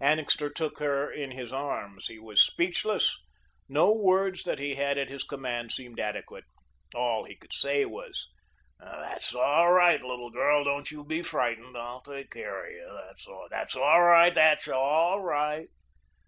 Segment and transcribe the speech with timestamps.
[0.00, 2.06] Annixter took her in his arms.
[2.08, 3.16] He was speechless.
[3.68, 6.42] No words that he had at his command seemed adequate.
[6.96, 8.26] All he could say was:
[8.80, 10.64] "That's all right, little girl.
[10.64, 11.76] Don't you be frightened.
[11.76, 12.98] I'll take care of you.
[13.06, 13.28] That's
[13.76, 15.68] all right, that's all right."